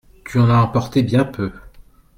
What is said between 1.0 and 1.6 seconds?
bien peu.